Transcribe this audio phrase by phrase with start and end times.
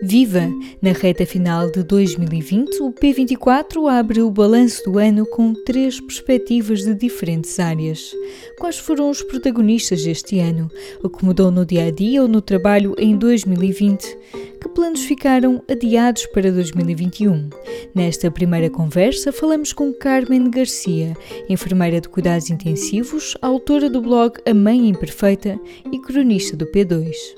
[0.00, 0.48] Viva!
[0.80, 6.84] Na reta final de 2020, o P24 abre o balanço do ano com três perspectivas
[6.84, 8.12] de diferentes áreas.
[8.60, 10.70] Quais foram os protagonistas deste ano?
[11.02, 14.16] O que mudou no dia a dia ou no trabalho em 2020?
[14.60, 17.50] Que planos ficaram adiados para 2021?
[17.92, 21.16] Nesta primeira conversa, falamos com Carmen Garcia,
[21.48, 25.58] enfermeira de cuidados intensivos, autora do blog A Mãe Imperfeita
[25.90, 27.37] e cronista do P2.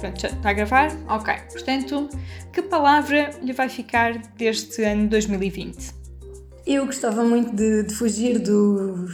[0.00, 0.90] Pronto, já está a gravar?
[1.08, 1.34] Ok.
[1.52, 2.08] Portanto,
[2.50, 5.92] que palavra lhe vai ficar deste ano 2020?
[6.66, 9.06] Eu gostava muito de, de fugir do,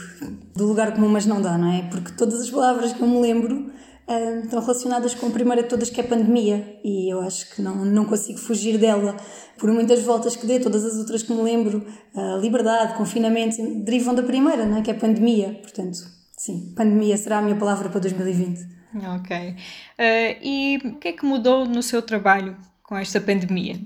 [0.55, 1.83] do, lugar comum, mas não dá, não é?
[1.91, 3.73] Porque todas as palavras que eu me lembro
[4.07, 7.61] uh, estão relacionadas com a primeira de todas, que é pandemia, e eu acho que
[7.61, 9.17] não, não consigo fugir dela.
[9.59, 14.15] Por muitas voltas que dê, todas as outras que me lembro, uh, liberdade, confinamento, derivam
[14.15, 14.83] da primeira, não é?
[14.83, 15.59] Que é pandemia.
[15.63, 15.99] Portanto,
[16.37, 18.76] sim, pandemia será a minha palavra para 2020.
[18.95, 19.37] Ok.
[19.51, 23.79] Uh, e o que é que mudou no seu trabalho com esta pandemia?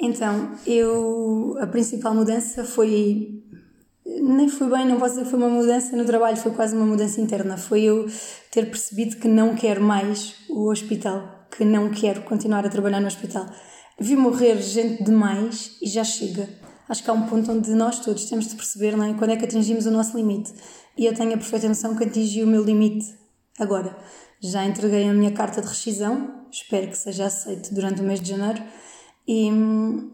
[0.00, 1.56] Então, eu.
[1.60, 3.42] A principal mudança foi.
[4.04, 6.84] Nem foi bem, não posso dizer que foi uma mudança no trabalho, foi quase uma
[6.84, 7.56] mudança interna.
[7.56, 8.06] Foi eu
[8.50, 13.06] ter percebido que não quero mais o hospital, que não quero continuar a trabalhar no
[13.06, 13.46] hospital.
[13.98, 16.48] Vi morrer gente demais e já chega.
[16.88, 19.14] Acho que há um ponto onde nós todos temos de perceber não é?
[19.14, 20.52] quando é que atingimos o nosso limite.
[20.98, 23.06] E eu tenho a perfeita noção que atingi o meu limite
[23.58, 23.96] agora.
[24.44, 28.28] Já entreguei a minha carta de rescisão, espero que seja aceito durante o mês de
[28.28, 28.62] janeiro
[29.26, 30.10] e hum,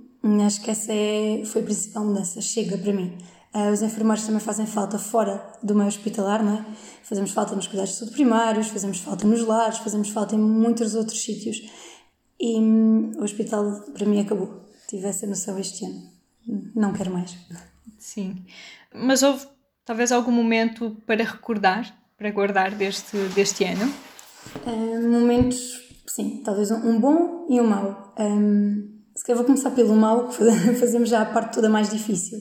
[0.46, 2.40] acho que essa é, foi a principal mudança.
[2.40, 3.18] Chega para mim.
[3.52, 6.66] Uh, os enfermeiros também fazem falta fora do meio hospitalar, não é?
[7.02, 10.94] Fazemos falta nos cuidados de saúde primários, fazemos falta nos lares, fazemos falta em muitos
[10.94, 11.68] outros sítios.
[12.38, 14.70] E hum, o hospital para mim acabou.
[14.86, 16.08] Tive essa noção este ano.
[16.76, 17.36] Não quero mais.
[17.98, 18.44] Sim.
[18.94, 19.44] Mas houve
[19.84, 23.92] talvez algum momento para recordar, para guardar deste, deste ano?
[25.02, 28.14] Momentos, sim, talvez um, bom e um mau.
[28.18, 30.44] Um, se calhar vou começar pelo mau, que
[30.80, 32.40] fazemos já a parte toda mais difícil.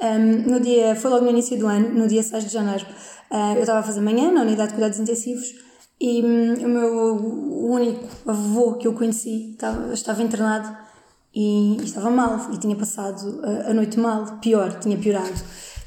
[0.00, 2.86] Um, no dia, foi logo no início do ano, no dia 6 de janeiro,
[3.30, 5.54] uh, eu estava a fazer manhã na unidade de cuidados intensivos
[6.00, 10.74] e um, o meu o único avô que eu conheci estava, estava internado
[11.34, 15.34] e, e estava mal e tinha passado a, a noite mal, pior, tinha piorado.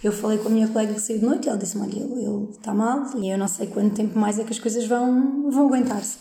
[0.04, 2.50] Eu falei com a minha colega que saiu de noite e ela disse: Olha, ele,
[2.52, 5.68] está mal e eu não sei quanto tempo mais é que as coisas vão, vão
[5.68, 6.18] aguentar-se.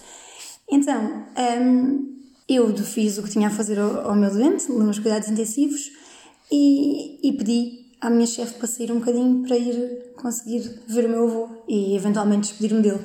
[0.70, 1.24] Então,
[1.60, 2.12] um,
[2.48, 5.90] eu fiz o que tinha a fazer ao, ao meu doente, nos cuidados intensivos,
[6.50, 11.08] e, e pedi à minha chefe para sair um bocadinho para ir conseguir ver o
[11.08, 13.00] meu avô e eventualmente despedir-me dele.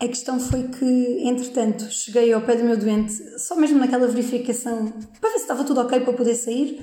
[0.00, 4.92] A questão foi que, entretanto, cheguei ao pé do meu doente, só mesmo naquela verificação,
[5.20, 6.80] para ver se estava tudo ok para poder sair,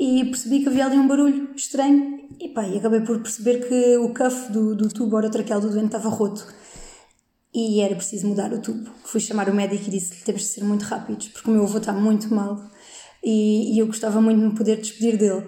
[0.00, 3.98] e percebi que havia ali um barulho estranho e pá, e acabei por perceber que
[3.98, 6.46] o cuff do, do tubo orotraqueal do doente estava roto
[7.52, 8.90] e era preciso mudar o tubo.
[9.04, 11.76] Fui chamar o médico e disse-lhe temos de ser muito rápidos porque o meu avô
[11.76, 12.58] está muito mal
[13.22, 15.46] e, e, eu gostava muito de me poder despedir dele.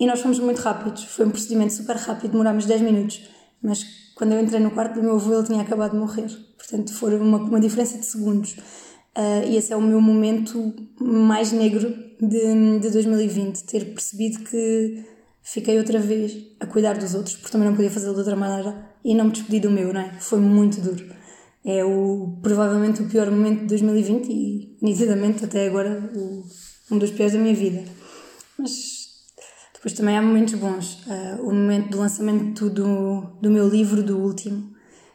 [0.00, 3.22] E nós fomos muito rápidos, foi um procedimento super rápido, demorámos 10 minutos,
[3.62, 3.84] mas
[4.16, 6.26] quando eu entrei no quarto do meu avô ele tinha acabado de morrer,
[6.58, 8.56] portanto foi uma, uma diferença de segundos.
[9.16, 15.04] Uh, e esse é o meu momento mais negro de, de 2020, ter percebido que
[15.42, 18.90] fiquei outra vez a cuidar dos outros, porque também não podia fazê-lo de outra maneira,
[19.04, 20.12] e não me despedi do meu, não é?
[20.20, 21.04] Foi muito duro.
[21.64, 26.44] É o, provavelmente o pior momento de 2020 e, nitidamente, até agora, o,
[26.90, 27.84] um dos piores da minha vida.
[28.58, 29.02] Mas
[29.74, 31.04] depois também há momentos bons.
[31.06, 34.72] Uh, o momento do lançamento do, do meu livro, do último,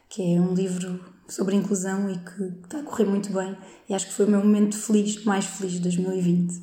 [0.08, 3.56] que é um livro sobre inclusão e que está a correr muito bem.
[3.88, 6.52] E acho que foi o meu momento feliz, mais feliz de 2020.
[6.52, 6.60] Ou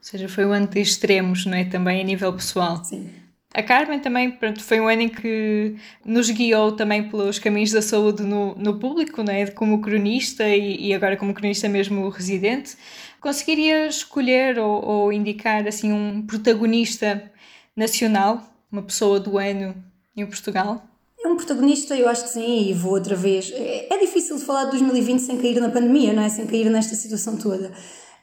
[0.00, 1.64] seja, foi um ano de extremos, não é?
[1.64, 2.82] Também a nível pessoal.
[2.84, 3.10] Sim.
[3.54, 7.80] A Carmen também pronto, foi um ano em que nos guiou também pelos caminhos da
[7.80, 9.46] saúde no, no público, não é?
[9.46, 12.76] como cronista e, e agora como cronista mesmo residente.
[13.20, 17.30] Conseguiria escolher ou, ou indicar assim um protagonista
[17.74, 19.74] nacional, uma pessoa do ano
[20.14, 20.86] em Portugal?
[21.24, 23.50] É um protagonista, eu acho que sim, e vou outra vez.
[23.52, 26.28] É, é difícil de falar de 2020 sem cair na pandemia, não é?
[26.28, 27.72] Sem cair nesta situação toda.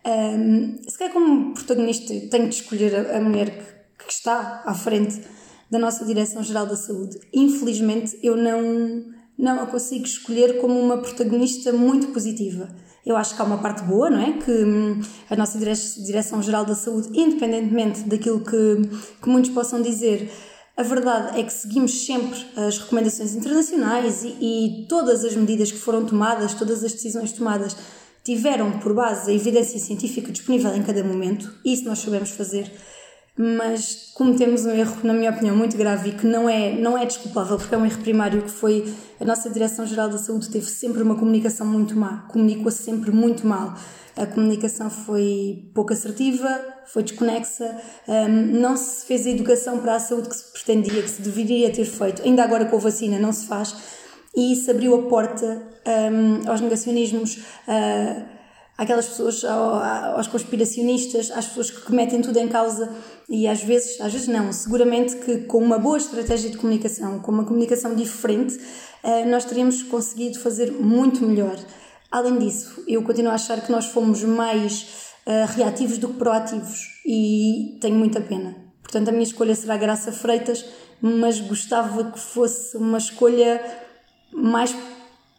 [0.06, 3.50] Um, se calhar, como protagonista, tenho de escolher a, a mulher
[3.98, 5.20] que, que, está à frente
[5.70, 7.20] da nossa Direção-Geral da Saúde.
[7.34, 9.04] Infelizmente, eu não,
[9.38, 12.70] não a consigo escolher como uma protagonista muito positiva.
[13.06, 14.34] Eu acho que há uma parte boa, não é?
[14.34, 18.88] Que hum, a nossa Direção-Geral da Saúde, independentemente daquilo que,
[19.22, 20.32] que muitos possam dizer,
[20.78, 25.78] a verdade é que seguimos sempre as recomendações internacionais e, e, todas as medidas que
[25.78, 27.78] foram tomadas, todas as decisões tomadas,
[28.24, 32.72] tiveram por base a evidência científica disponível em cada momento, isso nós sabemos fazer.
[33.38, 37.06] Mas cometemos um erro, na minha opinião, muito grave e que não é, não é
[37.06, 41.02] desculpável, porque é um erro primário que foi a nossa Direção-Geral da Saúde teve sempre
[41.02, 43.76] uma comunicação muito má, comunicou sempre muito mal.
[44.16, 46.48] A comunicação foi pouco assertiva,
[46.86, 48.30] foi desconexa, um,
[48.62, 51.84] não se fez a educação para a saúde que se pretendia, que se deveria ter
[51.84, 52.22] feito.
[52.24, 53.76] Ainda agora com a vacina não se faz,
[54.34, 57.40] e isso abriu a porta um, aos negacionismos.
[58.78, 62.94] Àquelas pessoas, aos conspiracionistas, às pessoas que metem tudo em causa
[63.30, 67.32] e às vezes, às vezes não, seguramente que com uma boa estratégia de comunicação, com
[67.32, 68.60] uma comunicação diferente,
[69.02, 71.58] eh, nós teríamos conseguido fazer muito melhor.
[72.12, 77.02] Além disso, eu continuo a achar que nós fomos mais eh, reativos do que proativos
[77.06, 78.56] e tenho muita pena.
[78.84, 80.66] Portanto, a minha escolha será Graça Freitas,
[81.02, 83.64] mas gostava que fosse uma escolha
[84.32, 84.76] mais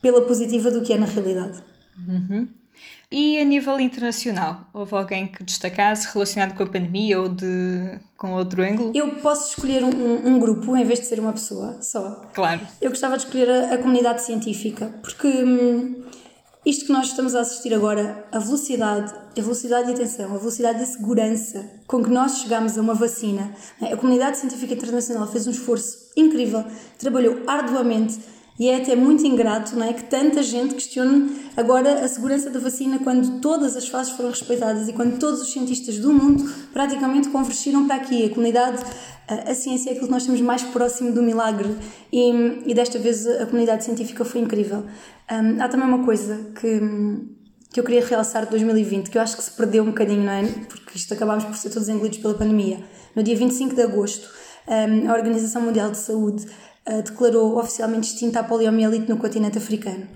[0.03, 1.63] pela positiva do que é na realidade.
[2.09, 2.49] Uhum.
[3.11, 8.33] E a nível internacional, houve alguém que destacasse relacionado com a pandemia ou de, com
[8.33, 8.91] outro ângulo?
[8.95, 12.23] Eu posso escolher um, um grupo em vez de ser uma pessoa só.
[12.35, 12.61] Claro.
[12.81, 16.05] Eu gostava de escolher a, a comunidade científica, porque hum,
[16.67, 20.81] isto que nós estamos a assistir agora, a velocidade, a velocidade de atenção, a velocidade
[20.81, 23.93] de segurança com que nós chegamos a uma vacina, né?
[23.93, 26.65] a comunidade científica internacional fez um esforço incrível,
[26.99, 28.19] trabalhou arduamente
[28.59, 32.59] e é até muito ingrato não é, que tanta gente questione agora a segurança da
[32.59, 37.29] vacina quando todas as fases foram respeitadas e quando todos os cientistas do mundo praticamente
[37.29, 38.25] convergiram para aqui.
[38.25, 38.83] A comunidade,
[39.29, 41.77] a, a ciência é aquilo que nós temos mais próximo do milagre
[42.11, 44.85] e, e desta vez a comunidade científica foi incrível.
[45.31, 46.81] Um, há também uma coisa que,
[47.73, 50.33] que eu queria realçar de 2020, que eu acho que se perdeu um bocadinho, não
[50.33, 50.45] é?
[50.69, 52.81] Porque isto acabámos por ser todos engolidos pela pandemia.
[53.15, 54.31] No dia 25 de agosto,
[54.67, 56.47] um, a Organização Mundial de Saúde
[57.03, 60.07] declarou oficialmente extinta a poliomielite no continente africano.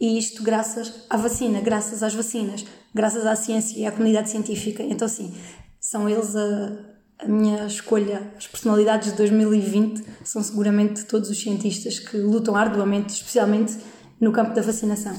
[0.00, 2.64] E isto graças à vacina, graças às vacinas,
[2.94, 4.82] graças à ciência e à comunidade científica.
[4.82, 5.34] Então, sim,
[5.80, 6.72] são eles a,
[7.18, 8.32] a minha escolha.
[8.36, 13.76] As personalidades de 2020 são seguramente todos os cientistas que lutam arduamente, especialmente
[14.20, 15.18] no campo da vacinação.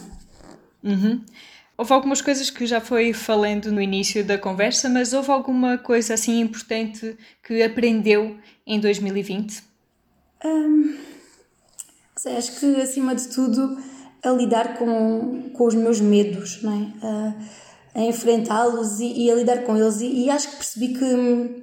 [0.82, 1.22] Uhum.
[1.78, 6.14] Houve algumas coisas que já foi falando no início da conversa, mas houve alguma coisa
[6.14, 9.69] assim importante que aprendeu em 2020?
[10.46, 10.96] Hum,
[12.16, 13.78] sei, acho que acima de tudo
[14.24, 17.06] a lidar com, com os meus medos, não é?
[17.06, 17.34] A,
[17.96, 20.02] a enfrentá-los e, e, a lidar com eles.
[20.02, 21.62] E, e, acho que percebi que hum,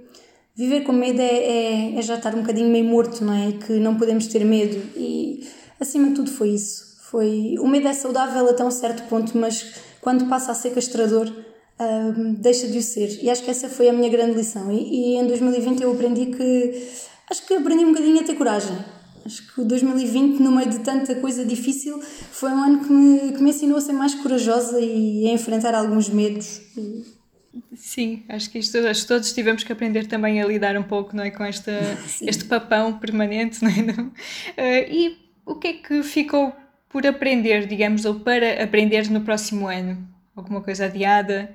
[0.54, 3.52] viver com medo é, é, é, já estar um bocadinho meio morto, não é?
[3.52, 4.76] Que não podemos ter medo.
[4.96, 5.46] E
[5.80, 6.96] acima de tudo foi isso.
[7.10, 11.32] Foi, o medo é saudável até um certo ponto, mas quando passa a ser castrador,
[11.80, 13.22] hum, deixa de o ser.
[13.22, 14.72] E acho que essa foi a minha grande lição.
[14.72, 16.88] E, e em 2020 eu aprendi que
[17.30, 18.76] acho que aprendi um bocadinho a ter coragem.
[19.24, 23.32] Acho que o 2020, no meio de tanta coisa difícil, foi um ano que me,
[23.32, 26.60] que me ensinou a ser mais corajosa e a enfrentar alguns medos.
[27.74, 31.16] Sim, acho que isto, acho que todos tivemos que aprender também a lidar um pouco
[31.16, 31.72] não é, com esta,
[32.22, 33.58] este papão permanente.
[33.64, 33.72] Não é?
[33.72, 36.54] Uh, e o que é que ficou
[36.88, 40.06] por aprender, digamos, ou para aprender no próximo ano?
[40.36, 41.50] Alguma coisa adiada?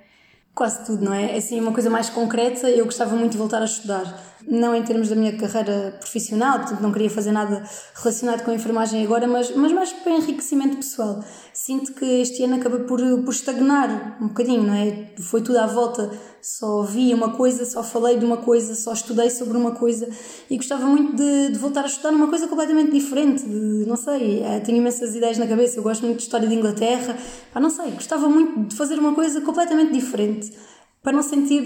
[0.54, 1.38] Quase tudo, não é?
[1.38, 4.04] Assim, uma coisa mais concreta, eu gostava muito de voltar a estudar
[4.48, 7.64] não em termos da minha carreira profissional, portanto não queria fazer nada
[7.96, 11.24] relacionado com a enfermagem agora, mas, mas mais para enriquecimento pessoal.
[11.54, 15.14] Sinto que este ano acaba por, por estagnar um bocadinho, não é?
[15.20, 16.12] Foi tudo à volta,
[16.42, 20.10] só vi uma coisa, só falei de uma coisa, só estudei sobre uma coisa
[20.50, 24.42] e gostava muito de, de voltar a estudar numa coisa completamente diferente, de, não sei,
[24.44, 27.18] é, tenho imensas ideias na cabeça, eu gosto muito de história de Inglaterra,
[27.54, 30.52] pá, não sei, gostava muito de fazer uma coisa completamente diferente
[31.04, 31.64] para não sentir.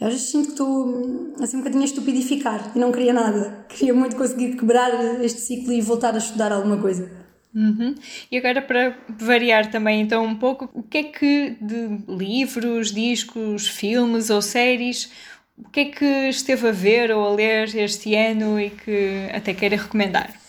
[0.00, 3.66] Às vezes sinto que estou assim um bocadinho a estupidificar e não queria nada.
[3.68, 7.10] Queria muito conseguir quebrar este ciclo e voltar a estudar alguma coisa.
[7.54, 7.94] Uhum.
[8.30, 13.66] E agora, para variar também então um pouco, o que é que de livros, discos,
[13.66, 15.10] filmes ou séries,
[15.58, 19.52] o que é que esteve a ver ou a ler este ano e que até
[19.52, 20.39] queira recomendar?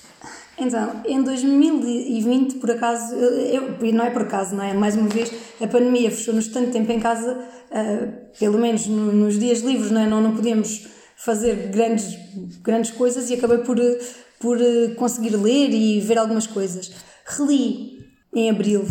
[0.57, 4.73] Então, em 2020, por acaso, eu, não é por acaso, não é?
[4.73, 9.39] Mais uma vez, a pandemia fechou-nos tanto tempo em casa, uh, pelo menos no, nos
[9.39, 10.07] dias livres, não é?
[10.07, 12.17] Não, não podíamos fazer grandes,
[12.61, 13.77] grandes coisas e acabei por,
[14.39, 16.91] por uh, conseguir ler e ver algumas coisas.
[17.25, 18.85] Reli em abril,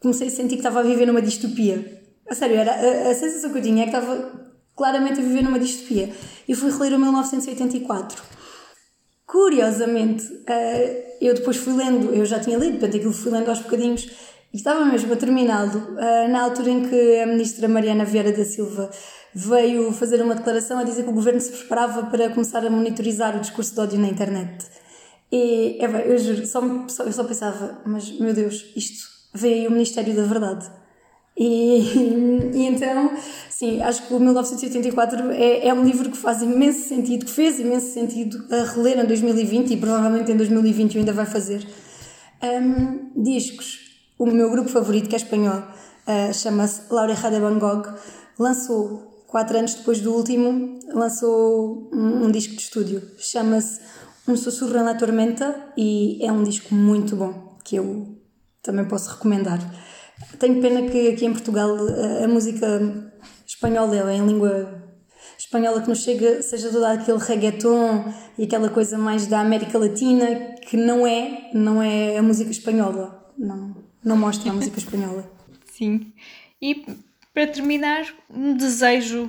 [0.00, 2.02] comecei a sentir que estava a viver numa distopia.
[2.28, 5.42] A sério, era, a, a sensação que eu tinha é que estava claramente a viver
[5.42, 6.10] numa distopia.
[6.48, 8.43] E fui reler o 1984
[9.26, 13.60] Curiosamente, uh, eu depois fui lendo, eu já tinha lido, portanto aquilo fui lendo aos
[13.60, 14.10] bocadinhos
[14.52, 18.44] e estava mesmo a terminá-lo uh, na altura em que a ministra Mariana Vieira da
[18.44, 18.90] Silva
[19.34, 23.36] veio fazer uma declaração a dizer que o governo se preparava para começar a monitorizar
[23.36, 24.64] o discurso de ódio na internet.
[25.32, 29.54] E é bem, eu juro, só, só, eu só pensava, mas meu Deus, isto veio
[29.54, 30.70] aí o Ministério da Verdade.
[31.36, 31.80] E,
[32.54, 33.12] e, então,
[33.50, 37.58] sim, acho que o 1984 é, é um livro que faz imenso sentido, que fez
[37.58, 41.66] imenso sentido a reler em 2020 e provavelmente em 2021 ainda vai fazer.
[42.42, 43.80] Um, discos.
[44.18, 47.88] O meu grupo favorito, que é espanhol, uh, chama-se Laura de Van Gogh,
[48.38, 53.02] lançou, quatro anos depois do último, lançou um, um disco de estúdio.
[53.18, 53.80] Chama-se
[54.28, 58.16] Um Sussurro na Tormenta e é um disco muito bom, que eu
[58.62, 59.58] também posso recomendar.
[60.38, 62.66] Tenho pena que aqui em Portugal a, a música
[63.46, 64.82] espanhola em língua
[65.38, 70.56] espanhola que nos chega seja toda aquele reggaeton e aquela coisa mais da América Latina
[70.62, 73.32] que não é, não é a música espanhola.
[73.38, 75.30] Não, não mostra a música espanhola.
[75.72, 76.12] Sim.
[76.60, 76.84] E
[77.32, 79.28] para terminar, um desejo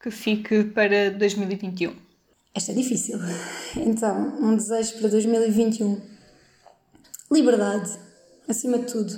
[0.00, 1.94] que fique para 2021.
[2.54, 3.18] Esta é difícil.
[3.76, 6.00] Então, um desejo para 2021.
[7.32, 7.90] Liberdade,
[8.48, 9.12] acima de tudo.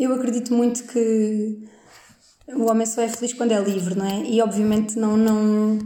[0.00, 1.58] Eu acredito muito que
[2.48, 4.22] o homem só é feliz quando é livre, não é?
[4.24, 5.78] E obviamente não, não,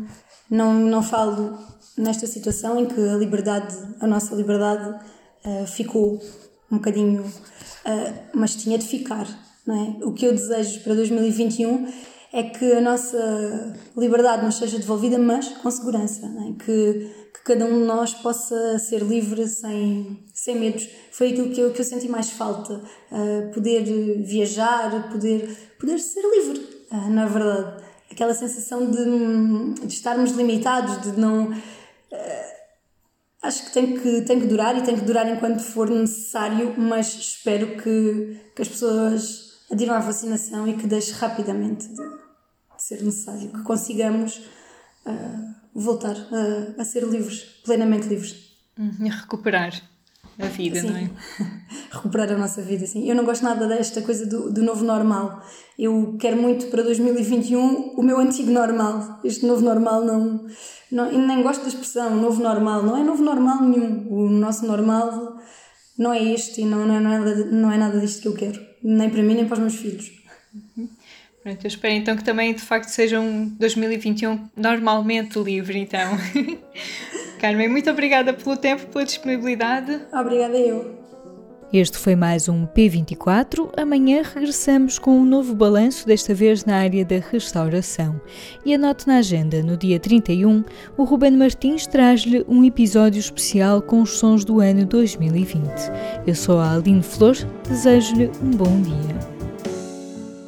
[0.49, 1.59] não, não falo
[1.99, 4.89] nesta situação em que a liberdade, a nossa liberdade,
[5.45, 6.23] uh, ficou
[6.71, 7.23] um bocadinho.
[7.25, 9.27] Uh, mas tinha de ficar,
[9.67, 10.05] não é?
[10.05, 11.93] O que eu desejo para 2021
[12.35, 16.65] é que a nossa liberdade nos seja devolvida, mas com segurança, é?
[16.65, 20.89] que, que cada um de nós possa ser livre sem, sem medos.
[21.13, 23.85] Foi aquilo que eu, que eu senti mais falta, uh, poder
[24.25, 25.49] viajar, poder,
[25.79, 27.85] poder ser livre, uh, na verdade.
[28.11, 31.53] Aquela sensação de, de estarmos limitados, de não.
[31.53, 31.55] Uh,
[33.45, 37.15] acho que tem, que tem que durar e tem que durar enquanto for necessário, mas
[37.15, 41.89] espero que, que as pessoas adiram à vacinação e que deixe rapidamente
[42.85, 44.43] ser necessário, que consigamos
[45.07, 48.53] uh, voltar a, a, ser livres, plenamente livres.
[48.79, 49.73] Uhum, e recuperar
[50.39, 50.91] a vida, sim.
[50.91, 51.11] não é?
[51.91, 53.09] recuperar a nossa vida, sim.
[53.09, 55.43] Eu não gosto nada desta coisa do, do novo normal.
[55.79, 59.19] Eu quero muito para 2021 o meu antigo normal.
[59.25, 60.47] Este novo normal não,
[60.93, 61.27] não.
[61.27, 62.83] nem gosto da expressão novo normal.
[62.83, 64.07] Não é novo normal nenhum.
[64.13, 65.39] O nosso normal
[65.97, 68.61] não é este e não, não, é, nada, não é nada disto que eu quero.
[68.83, 70.13] Nem para mim, nem para os meus filhos.
[70.77, 70.89] Uhum.
[71.45, 76.19] Pronto, eu espero então que também de facto seja um 2021 normalmente livre, então.
[77.39, 80.01] Carmen, muito obrigada pelo tempo, pela disponibilidade.
[80.11, 81.05] Obrigada eu.
[81.71, 83.69] Este foi mais um P24.
[83.77, 88.19] Amanhã regressamos com um novo balanço, desta vez na área da restauração.
[88.65, 90.65] E anote na agenda, no dia 31,
[90.97, 95.69] o Ruben Martins traz-lhe um episódio especial com os sons do ano 2020.
[96.27, 97.37] Eu sou a Aline Flor,
[97.69, 99.34] desejo-lhe um bom dia.